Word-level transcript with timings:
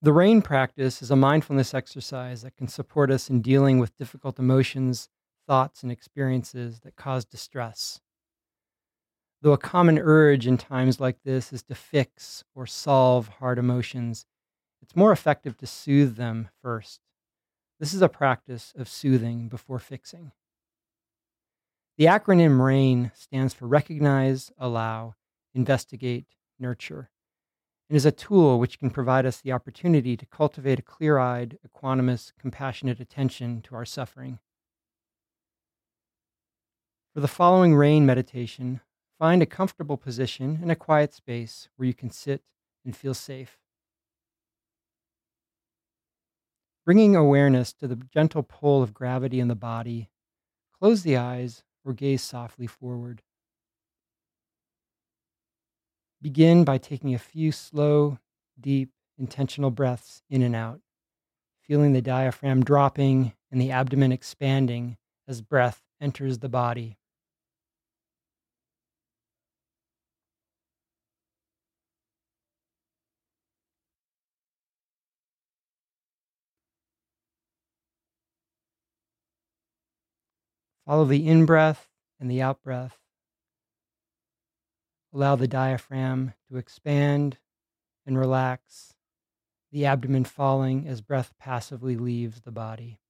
The 0.00 0.12
rain 0.12 0.42
practice 0.42 1.02
is 1.02 1.10
a 1.10 1.16
mindfulness 1.16 1.74
exercise 1.74 2.42
that 2.42 2.56
can 2.56 2.68
support 2.68 3.10
us 3.10 3.28
in 3.28 3.42
dealing 3.42 3.80
with 3.80 3.96
difficult 3.96 4.38
emotions, 4.38 5.08
thoughts, 5.48 5.82
and 5.82 5.90
experiences 5.90 6.80
that 6.80 6.94
cause 6.94 7.24
distress. 7.24 8.00
Though 9.42 9.52
a 9.52 9.58
common 9.58 9.98
urge 9.98 10.46
in 10.46 10.56
times 10.56 11.00
like 11.00 11.22
this 11.24 11.52
is 11.52 11.64
to 11.64 11.74
fix 11.74 12.44
or 12.54 12.64
solve 12.64 13.26
hard 13.40 13.58
emotions, 13.58 14.24
it's 14.82 14.94
more 14.94 15.10
effective 15.10 15.56
to 15.58 15.66
soothe 15.66 16.14
them 16.14 16.48
first. 16.62 17.00
This 17.80 17.92
is 17.92 18.02
a 18.02 18.08
practice 18.08 18.72
of 18.76 18.88
soothing 18.88 19.48
before 19.48 19.80
fixing. 19.80 20.30
The 21.96 22.04
acronym 22.04 22.64
RAIN 22.64 23.10
stands 23.14 23.52
for 23.52 23.66
Recognize, 23.66 24.52
Allow, 24.58 25.14
Investigate, 25.54 26.26
Nurture, 26.60 27.10
and 27.88 27.96
is 27.96 28.06
a 28.06 28.12
tool 28.12 28.58
which 28.58 28.78
can 28.78 28.90
provide 28.90 29.24
us 29.24 29.40
the 29.40 29.52
opportunity 29.52 30.16
to 30.16 30.26
cultivate 30.26 30.78
a 30.78 30.82
clear 30.82 31.18
eyed, 31.18 31.58
equanimous, 31.66 32.32
compassionate 32.38 33.00
attention 33.00 33.62
to 33.62 33.74
our 33.74 33.84
suffering. 33.84 34.38
For 37.14 37.20
the 37.20 37.28
following 37.28 37.74
RAIN 37.74 38.04
meditation, 38.04 38.80
find 39.18 39.42
a 39.42 39.46
comfortable 39.46 39.96
position 39.96 40.60
in 40.62 40.70
a 40.70 40.76
quiet 40.76 41.14
space 41.14 41.68
where 41.76 41.86
you 41.86 41.94
can 41.94 42.10
sit 42.10 42.42
and 42.84 42.94
feel 42.94 43.14
safe. 43.14 43.58
Bringing 46.84 47.16
awareness 47.16 47.72
to 47.74 47.88
the 47.88 47.96
gentle 47.96 48.42
pull 48.42 48.82
of 48.82 48.94
gravity 48.94 49.40
in 49.40 49.48
the 49.48 49.54
body, 49.54 50.08
close 50.78 51.02
the 51.02 51.16
eyes 51.16 51.64
or 51.84 51.92
gaze 51.92 52.22
softly 52.22 52.66
forward. 52.66 53.22
Begin 56.20 56.64
by 56.64 56.78
taking 56.78 57.14
a 57.14 57.18
few 57.18 57.52
slow, 57.52 58.18
deep, 58.60 58.90
intentional 59.18 59.70
breaths 59.70 60.22
in 60.28 60.42
and 60.42 60.56
out, 60.56 60.80
feeling 61.62 61.92
the 61.92 62.02
diaphragm 62.02 62.64
dropping 62.64 63.34
and 63.52 63.60
the 63.60 63.70
abdomen 63.70 64.10
expanding 64.10 64.96
as 65.28 65.40
breath 65.40 65.82
enters 66.00 66.38
the 66.38 66.48
body. 66.48 66.98
Follow 80.84 81.04
the 81.04 81.28
in 81.28 81.44
breath 81.46 81.90
and 82.18 82.30
the 82.30 82.42
out 82.42 82.62
breath. 82.62 83.07
Allow 85.12 85.36
the 85.36 85.48
diaphragm 85.48 86.34
to 86.48 86.56
expand 86.56 87.38
and 88.06 88.18
relax, 88.18 88.94
the 89.72 89.86
abdomen 89.86 90.24
falling 90.24 90.86
as 90.86 91.00
breath 91.00 91.34
passively 91.38 91.96
leaves 91.96 92.40
the 92.40 92.50
body. 92.50 93.00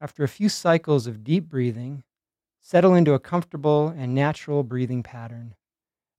After 0.00 0.24
a 0.24 0.28
few 0.28 0.48
cycles 0.48 1.06
of 1.06 1.24
deep 1.24 1.48
breathing, 1.48 2.04
settle 2.60 2.94
into 2.94 3.14
a 3.14 3.18
comfortable 3.18 3.88
and 3.88 4.14
natural 4.14 4.62
breathing 4.62 5.02
pattern, 5.02 5.54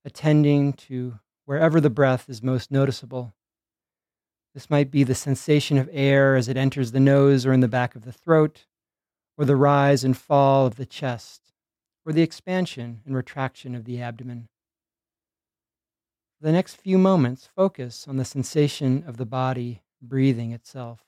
attending 0.04 0.72
to 0.74 1.18
wherever 1.44 1.80
the 1.80 1.90
breath 1.90 2.28
is 2.28 2.42
most 2.42 2.70
noticeable 2.70 3.34
this 4.54 4.68
might 4.68 4.90
be 4.90 5.02
the 5.02 5.14
sensation 5.14 5.78
of 5.78 5.88
air 5.92 6.36
as 6.36 6.48
it 6.48 6.58
enters 6.58 6.92
the 6.92 7.00
nose 7.00 7.46
or 7.46 7.52
in 7.52 7.60
the 7.60 7.68
back 7.68 7.94
of 7.94 8.04
the 8.04 8.12
throat, 8.12 8.66
or 9.38 9.44
the 9.46 9.56
rise 9.56 10.04
and 10.04 10.16
fall 10.16 10.66
of 10.66 10.76
the 10.76 10.84
chest, 10.84 11.41
or 12.06 12.12
the 12.12 12.22
expansion 12.22 13.02
and 13.06 13.14
retraction 13.16 13.74
of 13.74 13.84
the 13.84 14.00
abdomen. 14.00 14.48
For 16.38 16.44
the 16.46 16.52
next 16.52 16.74
few 16.74 16.98
moments, 16.98 17.46
focus 17.46 18.06
on 18.06 18.16
the 18.18 18.24
sensation 18.26 19.02
of 19.04 19.16
the 19.16 19.24
body 19.24 19.82
breathing 20.02 20.52
itself. 20.52 21.06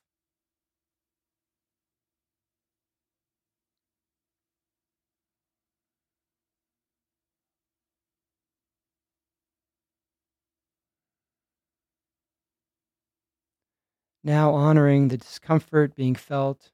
Now 14.24 14.54
honoring 14.54 15.06
the 15.06 15.16
discomfort 15.18 15.94
being 15.94 16.16
felt, 16.16 16.72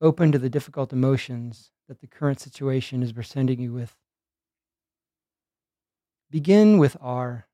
open 0.00 0.32
to 0.32 0.38
the 0.38 0.50
difficult 0.50 0.92
emotions 0.92 1.71
that 1.88 2.00
the 2.00 2.06
current 2.06 2.40
situation 2.40 3.02
is 3.02 3.12
presenting 3.12 3.60
you 3.60 3.72
with. 3.72 3.94
Begin 6.30 6.78
with 6.78 6.96
R, 7.00 7.46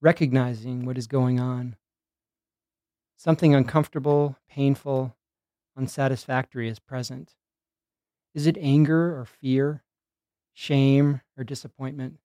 recognizing 0.00 0.84
what 0.84 0.98
is 0.98 1.06
going 1.06 1.38
on. 1.38 1.76
Something 3.16 3.54
uncomfortable, 3.54 4.36
painful, 4.48 5.16
unsatisfactory 5.76 6.68
is 6.68 6.78
present. 6.78 7.34
Is 8.34 8.46
it 8.46 8.56
anger 8.60 9.18
or 9.18 9.24
fear, 9.24 9.84
shame 10.52 11.20
or 11.36 11.44
disappointment? 11.44 12.18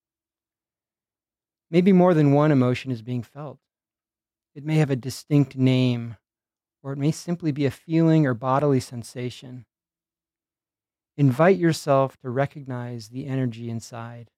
Maybe 1.70 1.92
more 1.92 2.14
than 2.14 2.34
one 2.34 2.52
emotion 2.52 2.92
is 2.92 3.02
being 3.02 3.24
felt. 3.24 3.60
It 4.56 4.64
may 4.64 4.76
have 4.76 4.92
a 4.92 4.96
distinct 4.96 5.56
name 5.56 6.18
or 6.84 6.94
it 6.94 6.98
may 6.98 7.12
simply 7.12 7.52
be 7.52 7.66
a 7.66 7.72
feeling 7.72 8.28
or 8.28 8.34
bodily 8.34 8.80
sensation. 8.80 9.66
Invite 11.16 11.58
yourself 11.58 12.18
to 12.18 12.30
recognize 12.30 13.10
the 13.10 13.28
energy 13.28 13.70
inside. 13.70 14.32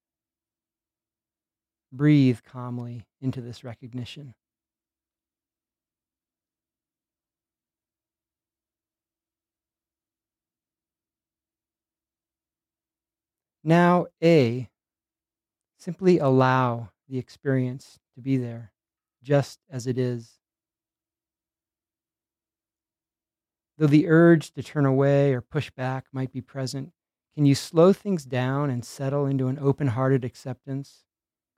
Breathe 1.91 2.40
calmly 2.44 3.06
into 3.22 3.40
this 3.40 3.63
recognition. 3.63 4.34
Now, 13.64 14.08
A, 14.22 14.69
simply 15.80 16.19
allow 16.19 16.90
the 17.08 17.18
experience 17.18 18.00
to 18.14 18.22
be 18.22 18.38
there, 18.38 18.74
just 19.24 19.59
as 19.69 19.88
it 19.88 19.97
is. 19.97 20.40
Though 23.78 23.88
the 23.88 24.08
urge 24.08 24.52
to 24.52 24.63
turn 24.63 24.86
away 24.86 25.34
or 25.34 25.41
push 25.41 25.69
back 25.69 26.06
might 26.12 26.31
be 26.31 26.41
present, 26.41 26.94
can 27.36 27.46
you 27.46 27.56
slow 27.56 27.91
things 27.91 28.24
down 28.24 28.69
and 28.69 28.86
settle 28.86 29.25
into 29.25 29.47
an 29.47 29.59
open 29.59 29.88
hearted 29.88 30.24
acceptance, 30.24 31.03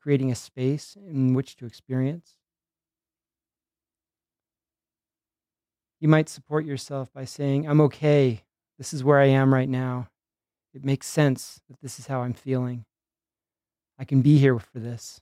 creating 0.01 0.31
a 0.31 0.35
space 0.35 0.97
in 1.07 1.35
which 1.35 1.55
to 1.57 1.67
experience? 1.67 2.37
You 5.99 6.07
might 6.07 6.29
support 6.29 6.65
yourself 6.65 7.13
by 7.13 7.25
saying, 7.25 7.67
I'm 7.67 7.81
okay. 7.81 8.43
This 8.79 8.93
is 8.93 9.03
where 9.03 9.19
I 9.19 9.25
am 9.25 9.53
right 9.53 9.69
now. 9.69 10.07
It 10.73 10.83
makes 10.83 11.07
sense 11.07 11.61
that 11.69 11.81
this 11.81 11.99
is 11.99 12.07
how 12.07 12.21
I'm 12.21 12.33
feeling. 12.33 12.85
I 13.99 14.05
can 14.05 14.21
be 14.21 14.37
here 14.37 14.57
for 14.59 14.79
this. 14.79 15.21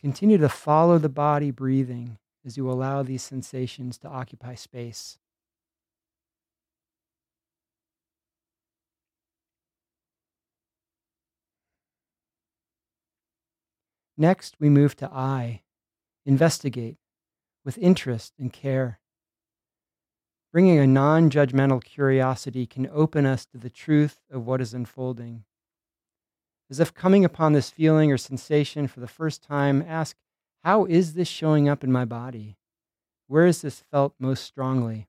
Continue 0.00 0.38
to 0.38 0.48
follow 0.48 0.98
the 0.98 1.08
body 1.08 1.50
breathing 1.50 2.18
as 2.44 2.56
you 2.56 2.70
allow 2.70 3.02
these 3.02 3.22
sensations 3.22 3.98
to 3.98 4.08
occupy 4.08 4.54
space. 4.54 5.18
Next, 14.20 14.56
we 14.58 14.68
move 14.68 14.96
to 14.96 15.08
I, 15.12 15.62
investigate 16.26 16.96
with 17.64 17.78
interest 17.78 18.34
and 18.36 18.52
care. 18.52 18.98
Bringing 20.52 20.78
a 20.78 20.86
non 20.88 21.30
judgmental 21.30 21.84
curiosity 21.84 22.66
can 22.66 22.88
open 22.92 23.24
us 23.24 23.46
to 23.46 23.58
the 23.58 23.70
truth 23.70 24.22
of 24.30 24.44
what 24.44 24.60
is 24.60 24.74
unfolding. 24.74 25.44
As 26.68 26.80
if 26.80 26.92
coming 26.92 27.24
upon 27.24 27.52
this 27.52 27.70
feeling 27.70 28.10
or 28.10 28.18
sensation 28.18 28.88
for 28.88 28.98
the 28.98 29.06
first 29.06 29.42
time, 29.42 29.84
ask 29.86 30.16
how 30.64 30.84
is 30.84 31.14
this 31.14 31.28
showing 31.28 31.68
up 31.68 31.84
in 31.84 31.92
my 31.92 32.04
body? 32.04 32.56
Where 33.26 33.46
is 33.46 33.62
this 33.62 33.80
felt 33.90 34.14
most 34.18 34.44
strongly? 34.44 35.08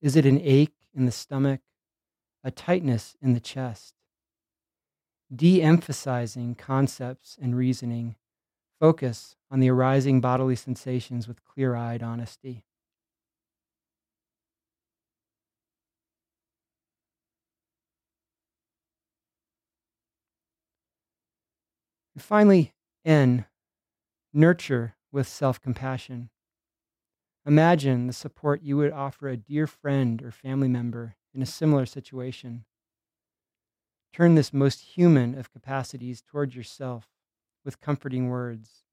Is 0.00 0.16
it 0.16 0.26
an 0.26 0.40
ache 0.42 0.74
in 0.94 1.06
the 1.06 1.12
stomach, 1.12 1.60
a 2.44 2.50
tightness 2.50 3.16
in 3.20 3.34
the 3.34 3.40
chest? 3.40 3.94
De 5.34 5.62
emphasizing 5.62 6.54
concepts 6.54 7.38
and 7.40 7.56
reasoning, 7.56 8.16
focus 8.80 9.36
on 9.50 9.60
the 9.60 9.70
arising 9.70 10.20
bodily 10.20 10.56
sensations 10.56 11.28
with 11.28 11.44
clear 11.44 11.76
eyed 11.76 12.02
honesty. 12.02 12.64
And 22.14 22.22
finally, 22.22 22.74
N, 23.04 23.46
Nurture 24.32 24.94
with 25.10 25.26
self 25.26 25.60
compassion. 25.60 26.30
Imagine 27.44 28.06
the 28.06 28.12
support 28.12 28.62
you 28.62 28.76
would 28.76 28.92
offer 28.92 29.28
a 29.28 29.36
dear 29.36 29.66
friend 29.66 30.22
or 30.22 30.30
family 30.30 30.68
member 30.68 31.16
in 31.34 31.42
a 31.42 31.46
similar 31.46 31.84
situation. 31.84 32.64
Turn 34.12 34.36
this 34.36 34.52
most 34.52 34.80
human 34.80 35.36
of 35.36 35.52
capacities 35.52 36.22
toward 36.22 36.54
yourself 36.54 37.08
with 37.64 37.80
comforting 37.80 38.28
words, 38.28 38.84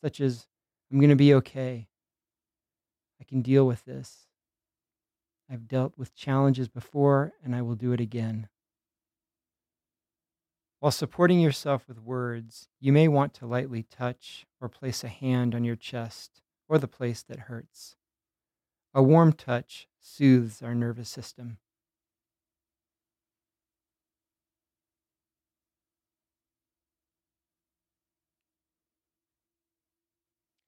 such 0.00 0.20
as, 0.20 0.46
I'm 0.92 0.98
going 0.98 1.10
to 1.10 1.16
be 1.16 1.34
okay. 1.34 1.88
I 3.20 3.24
can 3.24 3.42
deal 3.42 3.66
with 3.66 3.84
this. 3.84 4.26
I've 5.50 5.66
dealt 5.66 5.98
with 5.98 6.14
challenges 6.14 6.68
before, 6.68 7.32
and 7.42 7.54
I 7.54 7.62
will 7.62 7.74
do 7.74 7.92
it 7.92 8.00
again. 8.00 8.48
While 10.84 10.90
supporting 10.90 11.40
yourself 11.40 11.88
with 11.88 11.98
words, 11.98 12.68
you 12.78 12.92
may 12.92 13.08
want 13.08 13.32
to 13.36 13.46
lightly 13.46 13.84
touch 13.84 14.44
or 14.60 14.68
place 14.68 15.02
a 15.02 15.08
hand 15.08 15.54
on 15.54 15.64
your 15.64 15.76
chest 15.76 16.42
or 16.68 16.76
the 16.76 16.86
place 16.86 17.22
that 17.22 17.48
hurts. 17.48 17.96
A 18.92 19.02
warm 19.02 19.32
touch 19.32 19.88
soothes 19.98 20.60
our 20.60 20.74
nervous 20.74 21.08
system. 21.08 21.56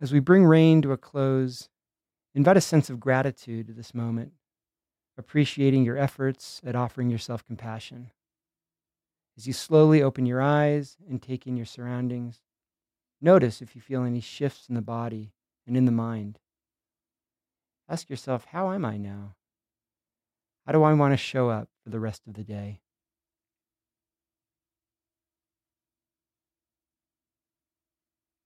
As 0.01 0.15
we 0.15 0.21
bring 0.21 0.47
rain 0.47 0.81
to 0.81 0.93
a 0.93 0.97
close, 0.97 1.69
invite 2.35 2.57
a 2.57 2.63
sense 2.63 2.89
of 2.89 3.01
gratitude 3.01 3.67
to 3.67 3.75
this 3.75 3.93
moment, 3.93 4.33
appreciating 5.19 5.85
your 5.85 5.99
efforts 5.99 6.63
at 6.65 6.75
offering 6.75 7.11
yourself 7.11 7.45
compassion. 7.45 8.13
As 9.37 9.47
you 9.47 9.53
slowly 9.53 10.03
open 10.03 10.25
your 10.25 10.41
eyes 10.41 10.97
and 11.09 11.21
take 11.21 11.47
in 11.47 11.57
your 11.57 11.67
surroundings, 11.67 12.41
notice 13.21 13.61
if 13.61 13.75
you 13.75 13.83
feel 13.83 14.03
any 14.03 14.21
shifts 14.21 14.69
in 14.69 14.75
the 14.75 14.81
body 14.81 15.33
and 15.67 15.77
in 15.77 15.85
the 15.85 15.93
mind. 15.93 16.39
Ask 17.89 18.09
yourself, 18.09 18.47
how 18.53 18.73
am 18.73 18.85
I 18.85 18.97
now? 18.97 19.35
How 20.65 20.73
do 20.73 20.83
I 20.83 20.95
want 20.95 21.13
to 21.13 21.19
show 21.19 21.51
up 21.51 21.69
for 21.85 21.91
the 21.91 22.01
rest 22.01 22.27
of 22.27 22.35
the 22.35 22.43
day? 22.43 22.81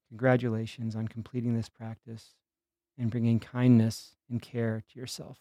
Congratulations 0.08 0.96
on 0.96 1.06
completing 1.06 1.54
this 1.54 1.68
practice 1.68 2.34
and 2.98 3.10
bringing 3.10 3.38
kindness 3.38 4.16
and 4.28 4.42
care 4.42 4.82
to 4.92 4.98
yourself. 4.98 5.38